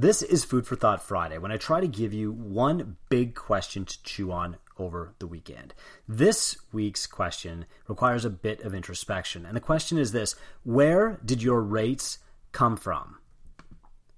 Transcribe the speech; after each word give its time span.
This 0.00 0.22
is 0.22 0.44
Food 0.44 0.66
for 0.66 0.76
Thought 0.76 1.02
Friday 1.02 1.36
when 1.36 1.52
I 1.52 1.58
try 1.58 1.78
to 1.78 1.86
give 1.86 2.14
you 2.14 2.32
one 2.32 2.96
big 3.10 3.34
question 3.34 3.84
to 3.84 4.02
chew 4.02 4.32
on 4.32 4.56
over 4.78 5.12
the 5.18 5.26
weekend. 5.26 5.74
This 6.08 6.56
week's 6.72 7.06
question 7.06 7.66
requires 7.86 8.24
a 8.24 8.30
bit 8.30 8.62
of 8.62 8.74
introspection. 8.74 9.44
And 9.44 9.54
the 9.54 9.60
question 9.60 9.98
is 9.98 10.12
this 10.12 10.36
Where 10.62 11.20
did 11.22 11.42
your 11.42 11.60
rates 11.60 12.16
come 12.50 12.78
from? 12.78 13.18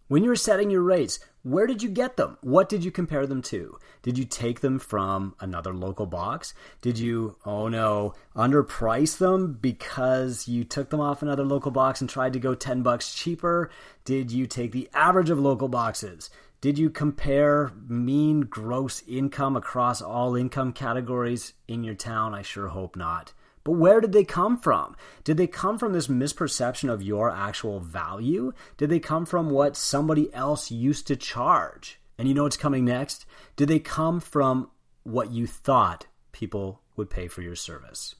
When 0.06 0.22
you're 0.22 0.36
setting 0.36 0.70
your 0.70 0.82
rates, 0.82 1.18
where 1.42 1.66
did 1.66 1.82
you 1.82 1.88
get 1.88 2.16
them? 2.16 2.38
What 2.40 2.68
did 2.68 2.84
you 2.84 2.90
compare 2.90 3.26
them 3.26 3.42
to? 3.42 3.78
Did 4.02 4.16
you 4.16 4.24
take 4.24 4.60
them 4.60 4.78
from 4.78 5.34
another 5.40 5.74
local 5.74 6.06
box? 6.06 6.54
Did 6.80 6.98
you, 6.98 7.36
oh 7.44 7.68
no, 7.68 8.14
underprice 8.36 9.18
them 9.18 9.58
because 9.60 10.46
you 10.46 10.64
took 10.64 10.90
them 10.90 11.00
off 11.00 11.22
another 11.22 11.44
local 11.44 11.72
box 11.72 12.00
and 12.00 12.08
tried 12.08 12.32
to 12.34 12.38
go 12.38 12.54
10 12.54 12.82
bucks 12.82 13.12
cheaper? 13.12 13.70
Did 14.04 14.30
you 14.30 14.46
take 14.46 14.72
the 14.72 14.88
average 14.94 15.30
of 15.30 15.38
local 15.38 15.68
boxes? 15.68 16.30
Did 16.60 16.78
you 16.78 16.90
compare 16.90 17.72
mean 17.88 18.42
gross 18.42 19.02
income 19.08 19.56
across 19.56 20.00
all 20.00 20.36
income 20.36 20.72
categories 20.72 21.54
in 21.66 21.82
your 21.82 21.96
town? 21.96 22.34
I 22.34 22.42
sure 22.42 22.68
hope 22.68 22.94
not. 22.94 23.32
But 23.64 23.72
where 23.72 24.00
did 24.00 24.12
they 24.12 24.24
come 24.24 24.58
from? 24.58 24.96
Did 25.24 25.36
they 25.36 25.46
come 25.46 25.78
from 25.78 25.92
this 25.92 26.08
misperception 26.08 26.92
of 26.92 27.02
your 27.02 27.30
actual 27.30 27.78
value? 27.80 28.52
Did 28.76 28.90
they 28.90 28.98
come 28.98 29.24
from 29.24 29.50
what 29.50 29.76
somebody 29.76 30.32
else 30.34 30.70
used 30.70 31.06
to 31.06 31.16
charge? 31.16 32.00
And 32.18 32.28
you 32.28 32.34
know 32.34 32.42
what's 32.42 32.56
coming 32.56 32.84
next? 32.84 33.24
Did 33.56 33.68
they 33.68 33.78
come 33.78 34.20
from 34.20 34.70
what 35.04 35.30
you 35.30 35.46
thought 35.46 36.06
people 36.32 36.80
would 36.96 37.10
pay 37.10 37.28
for 37.28 37.42
your 37.42 37.56
service? 37.56 38.16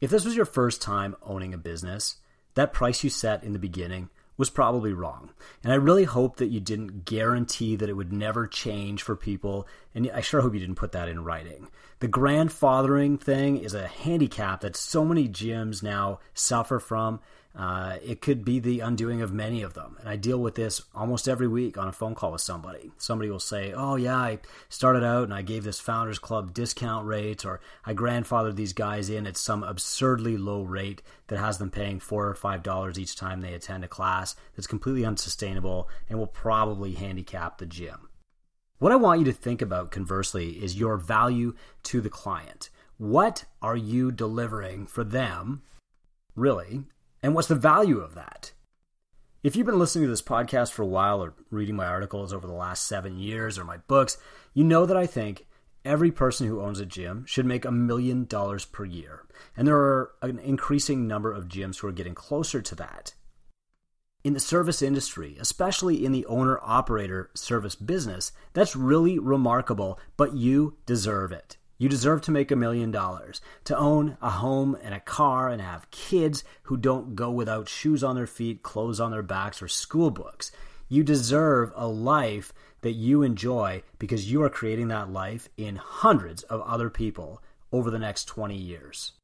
If 0.00 0.10
this 0.10 0.24
was 0.24 0.36
your 0.36 0.46
first 0.46 0.82
time 0.82 1.16
owning 1.22 1.54
a 1.54 1.58
business, 1.58 2.16
that 2.54 2.72
price 2.72 3.04
you 3.04 3.10
set 3.10 3.44
in 3.44 3.52
the 3.52 3.58
beginning 3.58 4.10
was 4.36 4.50
probably 4.50 4.92
wrong. 4.92 5.30
And 5.62 5.72
I 5.72 5.76
really 5.76 6.04
hope 6.04 6.36
that 6.36 6.48
you 6.48 6.60
didn't 6.60 7.04
guarantee 7.04 7.76
that 7.76 7.88
it 7.88 7.96
would 7.96 8.12
never 8.12 8.46
change 8.46 9.02
for 9.02 9.14
people. 9.14 9.66
And 9.94 10.10
I 10.12 10.20
sure 10.20 10.40
hope 10.40 10.54
you 10.54 10.60
didn't 10.60 10.76
put 10.76 10.92
that 10.92 11.08
in 11.08 11.24
writing. 11.24 11.68
The 12.00 12.08
grandfathering 12.08 13.20
thing 13.20 13.58
is 13.58 13.74
a 13.74 13.86
handicap 13.86 14.62
that 14.62 14.76
so 14.76 15.04
many 15.04 15.28
gyms 15.28 15.82
now 15.82 16.20
suffer 16.34 16.78
from. 16.78 17.20
Uh, 17.54 17.98
it 18.02 18.22
could 18.22 18.44
be 18.46 18.58
the 18.58 18.80
undoing 18.80 19.20
of 19.20 19.32
many 19.32 19.62
of 19.62 19.74
them. 19.74 19.96
And 20.00 20.08
I 20.08 20.16
deal 20.16 20.38
with 20.38 20.54
this 20.54 20.80
almost 20.94 21.28
every 21.28 21.46
week 21.46 21.76
on 21.76 21.86
a 21.86 21.92
phone 21.92 22.14
call 22.14 22.32
with 22.32 22.40
somebody. 22.40 22.92
Somebody 22.96 23.30
will 23.30 23.40
say, 23.40 23.74
Oh, 23.74 23.96
yeah, 23.96 24.16
I 24.16 24.38
started 24.70 25.04
out 25.04 25.24
and 25.24 25.34
I 25.34 25.42
gave 25.42 25.64
this 25.64 25.78
Founders 25.80 26.18
Club 26.18 26.54
discount 26.54 27.06
rate, 27.06 27.44
or 27.44 27.60
I 27.84 27.92
grandfathered 27.92 28.56
these 28.56 28.72
guys 28.72 29.10
in 29.10 29.26
at 29.26 29.36
some 29.36 29.62
absurdly 29.62 30.38
low 30.38 30.62
rate 30.62 31.02
that 31.26 31.38
has 31.38 31.58
them 31.58 31.70
paying 31.70 32.00
four 32.00 32.26
or 32.26 32.34
five 32.34 32.62
dollars 32.62 32.98
each 32.98 33.16
time 33.16 33.42
they 33.42 33.52
attend 33.52 33.84
a 33.84 33.88
class 33.88 34.34
that's 34.56 34.66
completely 34.66 35.04
unsustainable 35.04 35.88
and 36.08 36.18
will 36.18 36.26
probably 36.26 36.94
handicap 36.94 37.58
the 37.58 37.66
gym. 37.66 38.08
What 38.78 38.92
I 38.92 38.96
want 38.96 39.20
you 39.20 39.26
to 39.26 39.32
think 39.32 39.62
about, 39.62 39.92
conversely, 39.92 40.52
is 40.52 40.78
your 40.78 40.96
value 40.96 41.54
to 41.84 42.00
the 42.00 42.10
client. 42.10 42.70
What 42.96 43.44
are 43.60 43.76
you 43.76 44.10
delivering 44.10 44.86
for 44.86 45.04
them, 45.04 45.62
really, 46.34 46.84
and 47.22 47.34
what's 47.34 47.48
the 47.48 47.54
value 47.54 48.00
of 48.00 48.14
that? 48.14 48.52
If 49.42 49.56
you've 49.56 49.66
been 49.66 49.78
listening 49.78 50.04
to 50.04 50.10
this 50.10 50.22
podcast 50.22 50.72
for 50.72 50.82
a 50.82 50.86
while 50.86 51.22
or 51.22 51.34
reading 51.50 51.76
my 51.76 51.86
articles 51.86 52.32
over 52.32 52.46
the 52.46 52.52
last 52.52 52.86
seven 52.86 53.18
years 53.18 53.58
or 53.58 53.64
my 53.64 53.78
books, 53.78 54.16
you 54.54 54.64
know 54.64 54.86
that 54.86 54.96
I 54.96 55.06
think 55.06 55.46
every 55.84 56.12
person 56.12 56.46
who 56.46 56.60
owns 56.60 56.78
a 56.78 56.86
gym 56.86 57.24
should 57.26 57.46
make 57.46 57.64
a 57.64 57.72
million 57.72 58.24
dollars 58.24 58.64
per 58.64 58.84
year. 58.84 59.26
And 59.56 59.66
there 59.66 59.76
are 59.76 60.12
an 60.22 60.38
increasing 60.38 61.08
number 61.08 61.32
of 61.32 61.48
gyms 61.48 61.78
who 61.78 61.88
are 61.88 61.92
getting 61.92 62.14
closer 62.14 62.62
to 62.62 62.74
that. 62.76 63.14
In 64.24 64.34
the 64.34 64.40
service 64.40 64.82
industry, 64.82 65.36
especially 65.40 66.04
in 66.04 66.12
the 66.12 66.26
owner 66.26 66.60
operator 66.62 67.30
service 67.34 67.74
business, 67.74 68.30
that's 68.52 68.76
really 68.76 69.18
remarkable, 69.18 69.98
but 70.16 70.36
you 70.36 70.76
deserve 70.86 71.32
it. 71.32 71.56
You 71.82 71.88
deserve 71.88 72.20
to 72.22 72.30
make 72.30 72.52
a 72.52 72.54
million 72.54 72.92
dollars, 72.92 73.40
to 73.64 73.76
own 73.76 74.16
a 74.22 74.30
home 74.30 74.78
and 74.84 74.94
a 74.94 75.00
car 75.00 75.48
and 75.48 75.60
have 75.60 75.90
kids 75.90 76.44
who 76.62 76.76
don't 76.76 77.16
go 77.16 77.28
without 77.28 77.68
shoes 77.68 78.04
on 78.04 78.14
their 78.14 78.28
feet, 78.28 78.62
clothes 78.62 79.00
on 79.00 79.10
their 79.10 79.24
backs, 79.24 79.60
or 79.60 79.66
school 79.66 80.12
books. 80.12 80.52
You 80.88 81.02
deserve 81.02 81.72
a 81.74 81.88
life 81.88 82.52
that 82.82 82.92
you 82.92 83.24
enjoy 83.24 83.82
because 83.98 84.30
you 84.30 84.44
are 84.44 84.48
creating 84.48 84.86
that 84.88 85.12
life 85.12 85.48
in 85.56 85.74
hundreds 85.74 86.44
of 86.44 86.60
other 86.60 86.88
people 86.88 87.42
over 87.72 87.90
the 87.90 87.98
next 87.98 88.26
20 88.26 88.54
years. 88.54 89.14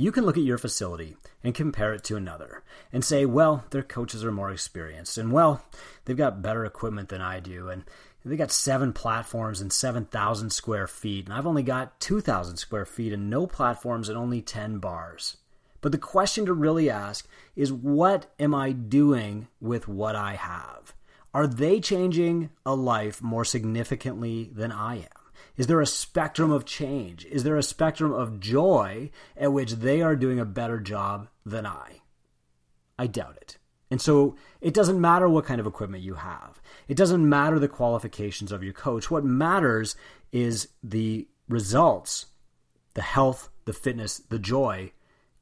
You 0.00 0.12
can 0.12 0.24
look 0.24 0.36
at 0.36 0.44
your 0.44 0.58
facility 0.58 1.16
and 1.42 1.52
compare 1.52 1.92
it 1.92 2.04
to 2.04 2.14
another 2.14 2.62
and 2.92 3.04
say, 3.04 3.26
well, 3.26 3.64
their 3.70 3.82
coaches 3.82 4.24
are 4.24 4.30
more 4.30 4.52
experienced, 4.52 5.18
and 5.18 5.32
well, 5.32 5.64
they've 6.04 6.16
got 6.16 6.40
better 6.40 6.64
equipment 6.64 7.08
than 7.08 7.20
I 7.20 7.40
do, 7.40 7.68
and 7.68 7.82
they've 8.24 8.38
got 8.38 8.52
seven 8.52 8.92
platforms 8.92 9.60
and 9.60 9.72
7,000 9.72 10.50
square 10.50 10.86
feet, 10.86 11.24
and 11.24 11.34
I've 11.34 11.48
only 11.48 11.64
got 11.64 11.98
2,000 11.98 12.58
square 12.58 12.84
feet 12.84 13.12
and 13.12 13.28
no 13.28 13.48
platforms 13.48 14.08
and 14.08 14.16
only 14.16 14.40
10 14.40 14.78
bars. 14.78 15.38
But 15.80 15.90
the 15.90 15.98
question 15.98 16.46
to 16.46 16.52
really 16.52 16.88
ask 16.88 17.26
is 17.56 17.72
what 17.72 18.32
am 18.38 18.54
I 18.54 18.70
doing 18.70 19.48
with 19.60 19.88
what 19.88 20.14
I 20.14 20.34
have? 20.34 20.94
Are 21.34 21.48
they 21.48 21.80
changing 21.80 22.50
a 22.64 22.76
life 22.76 23.20
more 23.20 23.44
significantly 23.44 24.48
than 24.54 24.70
I 24.70 24.98
am? 24.98 25.17
Is 25.56 25.66
there 25.66 25.80
a 25.80 25.86
spectrum 25.86 26.50
of 26.50 26.64
change? 26.64 27.24
Is 27.26 27.44
there 27.44 27.56
a 27.56 27.62
spectrum 27.62 28.12
of 28.12 28.40
joy 28.40 29.10
at 29.36 29.52
which 29.52 29.72
they 29.72 30.02
are 30.02 30.16
doing 30.16 30.38
a 30.38 30.44
better 30.44 30.78
job 30.78 31.28
than 31.44 31.66
I? 31.66 32.02
I 32.98 33.06
doubt 33.06 33.36
it. 33.36 33.58
And 33.90 34.00
so 34.00 34.36
it 34.60 34.74
doesn't 34.74 35.00
matter 35.00 35.28
what 35.28 35.46
kind 35.46 35.60
of 35.60 35.66
equipment 35.66 36.02
you 36.02 36.14
have. 36.14 36.60
It 36.88 36.96
doesn't 36.96 37.26
matter 37.26 37.58
the 37.58 37.68
qualifications 37.68 38.52
of 38.52 38.62
your 38.62 38.72
coach. 38.72 39.10
What 39.10 39.24
matters 39.24 39.96
is 40.30 40.68
the 40.82 41.26
results, 41.48 42.26
the 42.94 43.02
health, 43.02 43.48
the 43.64 43.72
fitness, 43.72 44.18
the 44.18 44.38
joy 44.38 44.92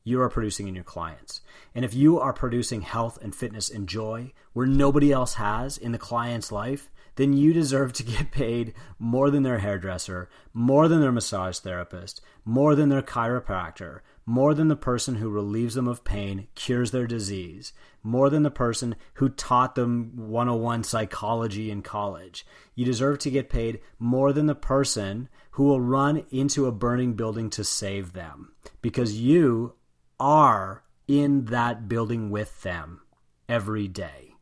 you 0.05 0.21
are 0.21 0.29
producing 0.29 0.69
in 0.69 0.75
your 0.77 0.85
clients. 0.85 1.41
And 1.75 1.85
if 1.85 1.93
you 1.93 2.21
are 2.21 2.33
producing 2.33 2.83
health 2.83 3.19
and 3.21 3.35
fitness 3.35 3.69
and 3.69 3.89
joy 3.89 4.33
where 4.53 4.67
nobody 4.67 5.11
else 5.11 5.35
has 5.35 5.77
in 5.77 5.91
the 5.91 5.99
client's 5.99 6.53
life, 6.53 6.89
then 7.17 7.33
you 7.33 7.53
deserve 7.53 7.93
to 7.95 8.03
get 8.03 8.31
paid 8.31 8.73
more 8.99 9.31
than 9.31 9.43
their 9.43 9.59
hairdresser, 9.59 10.29
more 10.55 10.89
than 10.89 11.01
their 11.01 11.13
massage 11.13 11.59
therapist, 11.59 12.21
more 12.45 12.75
than 12.75 12.89
their 12.89 13.03
chiropractor, 13.03 14.01
more 14.25 14.55
than 14.55 14.69
the 14.69 14.77
person 14.77 15.17
who 15.17 15.29
relieves 15.29 15.75
them 15.75 15.87
of 15.87 16.05
pain, 16.05 16.49
cures 16.55 16.91
their 16.91 17.07
disease, 17.07 17.73
more 18.03 18.29
than 18.29 18.43
the 18.43 18.51
person 18.51 18.97
who 19.15 19.29
taught 19.29 19.75
them 19.75 20.13
101 20.17 20.83
psychology 20.85 21.71
in 21.71 21.83
college. 21.83 22.47
You 22.75 22.85
deserve 22.85 23.19
to 23.21 23.31
get 23.31 23.51
paid 23.51 23.81
more 23.99 24.33
than 24.33 24.47
the 24.47 24.55
person 24.55 25.29
who 25.53 25.65
will 25.65 25.81
run 25.81 26.25
into 26.31 26.67
a 26.67 26.73
burning 26.73 27.15
building 27.15 27.51
to 27.51 27.65
save 27.65 28.13
them 28.13 28.53
because 28.83 29.19
you 29.21 29.75
are 30.19 30.83
in 31.07 31.47
that 31.47 31.89
building 31.89 32.31
with 32.31 32.63
them 32.63 33.01
every 33.49 33.87
day. 33.87 34.35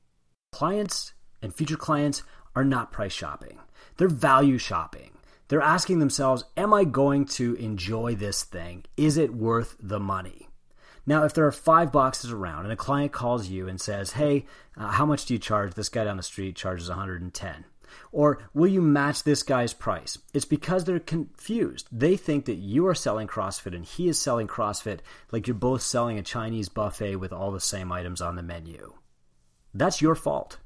Clients 0.52 1.12
and 1.42 1.54
future 1.54 1.76
clients 1.76 2.22
are 2.54 2.65
not 2.65 2.92
price 2.92 3.12
shopping, 3.12 3.59
they're 3.97 4.09
value 4.09 4.59
shopping. 4.59 5.10
They're 5.48 5.60
asking 5.60 5.98
themselves, 5.98 6.44
Am 6.56 6.72
I 6.72 6.84
going 6.84 7.26
to 7.26 7.54
enjoy 7.56 8.15
this 8.15 8.42
thing? 8.42 8.84
Is 8.97 9.16
it 9.16 9.34
worth 9.34 9.76
the 9.78 10.00
money? 10.00 10.48
Now, 11.06 11.25
if 11.25 11.34
there 11.34 11.47
are 11.47 11.53
five 11.53 11.92
boxes 11.92 12.32
around 12.32 12.65
and 12.65 12.72
a 12.72 12.76
client 12.76 13.12
calls 13.12 13.48
you 13.48 13.69
and 13.69 13.81
says, 13.81 14.12
Hey, 14.12 14.47
uh, 14.76 14.88
how 14.88 15.04
much 15.04 15.26
do 15.26 15.34
you 15.34 15.38
charge? 15.38 15.75
This 15.75 15.88
guy 15.91 16.04
down 16.04 16.16
the 16.16 16.22
street 16.22 16.56
charges 16.56 16.88
110. 16.88 17.65
Or 18.10 18.38
will 18.54 18.66
you 18.66 18.81
match 18.81 19.22
this 19.22 19.42
guy's 19.42 19.75
price? 19.75 20.19
It's 20.32 20.44
because 20.44 20.84
they're 20.84 20.98
confused. 20.98 21.86
They 21.92 22.16
think 22.16 22.47
that 22.47 22.56
you 22.56 22.86
are 22.86 22.94
selling 22.94 23.28
CrossFit 23.28 23.75
and 23.75 23.84
he 23.84 24.09
is 24.09 24.21
selling 24.21 24.48
CrossFit 24.48 25.00
like 25.31 25.47
you're 25.47 25.54
both 25.54 25.82
selling 25.82 26.19
a 26.19 26.22
Chinese 26.22 26.69
buffet 26.69 27.16
with 27.16 27.32
all 27.32 27.53
the 27.53 27.60
same 27.60 27.92
items 27.92 28.21
on 28.21 28.36
the 28.36 28.42
menu. 28.42 28.94
That's 29.75 30.00
your 30.00 30.15
fault. 30.15 30.59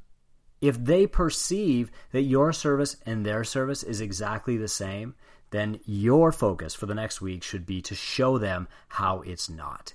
If 0.60 0.82
they 0.82 1.06
perceive 1.06 1.90
that 2.12 2.22
your 2.22 2.52
service 2.52 2.96
and 3.06 3.24
their 3.24 3.44
service 3.44 3.82
is 3.82 4.00
exactly 4.00 4.56
the 4.56 4.68
same, 4.68 5.14
then 5.50 5.80
your 5.84 6.32
focus 6.32 6.74
for 6.74 6.86
the 6.86 6.94
next 6.94 7.20
week 7.20 7.42
should 7.42 7.64
be 7.64 7.80
to 7.82 7.94
show 7.94 8.38
them 8.38 8.68
how 8.88 9.20
it's 9.22 9.48
not. 9.48 9.94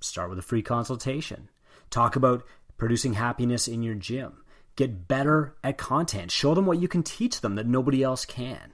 Start 0.00 0.30
with 0.30 0.38
a 0.38 0.42
free 0.42 0.62
consultation. 0.62 1.48
Talk 1.90 2.16
about 2.16 2.44
producing 2.76 3.14
happiness 3.14 3.68
in 3.68 3.82
your 3.82 3.94
gym. 3.94 4.42
Get 4.76 5.06
better 5.08 5.54
at 5.62 5.78
content. 5.78 6.30
Show 6.30 6.54
them 6.54 6.66
what 6.66 6.80
you 6.80 6.88
can 6.88 7.02
teach 7.02 7.40
them 7.40 7.56
that 7.56 7.66
nobody 7.66 8.02
else 8.02 8.24
can. 8.24 8.72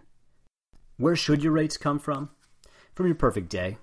Where 0.96 1.16
should 1.16 1.42
your 1.42 1.52
rates 1.52 1.76
come 1.76 1.98
from? 1.98 2.30
From 2.94 3.06
your 3.06 3.14
perfect 3.14 3.48
day. 3.48 3.78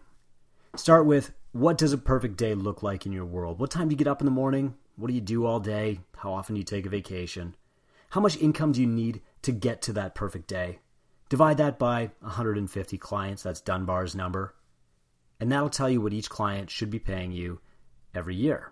Start 0.76 1.06
with 1.06 1.32
what 1.52 1.78
does 1.78 1.94
a 1.94 1.98
perfect 1.98 2.38
day 2.38 2.54
look 2.54 2.84
like 2.84 3.06
in 3.06 3.14
your 3.14 3.26
world? 3.26 3.60
What 3.60 3.72
time 3.72 3.88
do 3.88 3.94
you 3.94 3.98
get 3.98 4.08
up 4.08 4.22
in 4.22 4.26
the 4.26 4.32
morning? 4.32 4.76
What 4.98 5.10
do 5.10 5.14
you 5.14 5.22
do 5.22 5.46
all 5.46 5.60
day? 5.60 6.00
How 6.18 6.34
often 6.34 6.56
do 6.56 6.60
you 6.60 6.66
take 6.66 6.86
a 6.86 6.90
vacation? 6.90 7.56
How 8.10 8.22
much 8.22 8.38
income 8.38 8.72
do 8.72 8.80
you 8.80 8.88
need 8.88 9.22
to 9.42 9.52
get 9.52 9.82
to 9.84 9.94
that 9.94 10.16
perfect 10.16 10.48
day? 10.48 10.80
Divide 11.28 11.58
that 11.58 11.78
by 11.78 12.12
150 12.20 12.98
clients, 12.98 13.44
that's 13.44 13.60
Dunbar's 13.60 14.16
number, 14.16 14.56
and 15.40 15.52
that'll 15.52 15.70
tell 15.70 15.90
you 15.90 16.00
what 16.00 16.14
each 16.14 16.30
client 16.30 16.70
should 16.70 16.90
be 16.90 17.00
paying 17.00 17.32
you 17.32 17.60
every 18.14 18.36
year. 18.36 18.72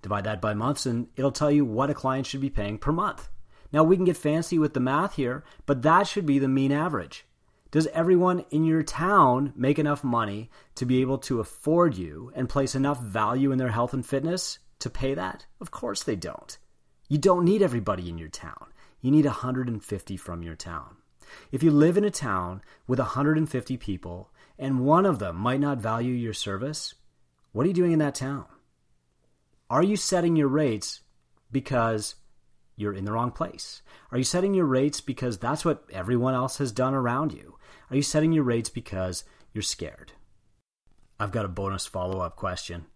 Divide 0.00 0.24
that 0.24 0.40
by 0.40 0.54
months, 0.54 0.84
and 0.84 1.06
it'll 1.14 1.30
tell 1.30 1.50
you 1.50 1.64
what 1.64 1.90
a 1.90 1.94
client 1.94 2.26
should 2.26 2.40
be 2.40 2.50
paying 2.50 2.78
per 2.78 2.90
month. 2.90 3.28
Now, 3.72 3.84
we 3.84 3.94
can 3.94 4.04
get 4.04 4.16
fancy 4.16 4.58
with 4.58 4.74
the 4.74 4.80
math 4.80 5.14
here, 5.14 5.44
but 5.64 5.82
that 5.82 6.08
should 6.08 6.26
be 6.26 6.40
the 6.40 6.48
mean 6.48 6.72
average. 6.72 7.24
Does 7.70 7.86
everyone 7.88 8.44
in 8.50 8.64
your 8.64 8.82
town 8.82 9.52
make 9.54 9.78
enough 9.78 10.02
money 10.02 10.50
to 10.74 10.84
be 10.84 11.00
able 11.00 11.18
to 11.18 11.40
afford 11.40 11.96
you 11.96 12.32
and 12.34 12.48
place 12.48 12.74
enough 12.74 13.00
value 13.00 13.52
in 13.52 13.58
their 13.58 13.70
health 13.70 13.94
and 13.94 14.04
fitness 14.04 14.58
to 14.82 14.90
pay 14.90 15.14
that? 15.14 15.46
Of 15.60 15.70
course 15.70 16.02
they 16.02 16.16
don't. 16.16 16.58
You 17.08 17.18
don't 17.18 17.44
need 17.44 17.62
everybody 17.62 18.08
in 18.08 18.18
your 18.18 18.28
town. 18.28 18.72
You 19.00 19.10
need 19.10 19.24
150 19.24 20.16
from 20.16 20.42
your 20.42 20.54
town. 20.54 20.96
If 21.50 21.62
you 21.62 21.70
live 21.70 21.96
in 21.96 22.04
a 22.04 22.10
town 22.10 22.62
with 22.86 22.98
150 22.98 23.76
people 23.78 24.30
and 24.58 24.84
one 24.84 25.06
of 25.06 25.18
them 25.18 25.36
might 25.36 25.60
not 25.60 25.78
value 25.78 26.12
your 26.12 26.34
service, 26.34 26.94
what 27.52 27.64
are 27.64 27.68
you 27.68 27.74
doing 27.74 27.92
in 27.92 27.98
that 27.98 28.14
town? 28.14 28.46
Are 29.70 29.82
you 29.82 29.96
setting 29.96 30.36
your 30.36 30.48
rates 30.48 31.00
because 31.50 32.16
you're 32.76 32.94
in 32.94 33.04
the 33.04 33.12
wrong 33.12 33.30
place? 33.30 33.82
Are 34.10 34.18
you 34.18 34.24
setting 34.24 34.54
your 34.54 34.66
rates 34.66 35.00
because 35.00 35.38
that's 35.38 35.64
what 35.64 35.84
everyone 35.92 36.34
else 36.34 36.58
has 36.58 36.72
done 36.72 36.94
around 36.94 37.32
you? 37.32 37.56
Are 37.90 37.96
you 37.96 38.02
setting 38.02 38.32
your 38.32 38.44
rates 38.44 38.68
because 38.68 39.24
you're 39.52 39.62
scared? 39.62 40.12
I've 41.18 41.32
got 41.32 41.44
a 41.44 41.48
bonus 41.48 41.86
follow 41.86 42.20
up 42.20 42.36
question. 42.36 42.86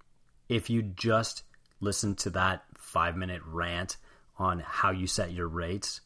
If 0.49 0.69
you 0.71 0.83
just 0.83 1.43
listened 1.81 2.19
to 2.19 2.31
that 2.31 2.65
five 2.77 3.17
minute 3.17 3.43
rant 3.47 3.97
on 4.39 4.61
how 4.61 4.91
you 4.91 5.07
set 5.07 5.33
your 5.33 5.49
rates, 5.49 6.01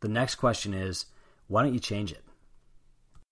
the 0.00 0.08
next 0.08 0.36
question 0.36 0.74
is 0.74 1.06
why 1.46 1.62
don't 1.62 1.74
you 1.74 1.80
change 1.80 2.12
it? 2.12 2.23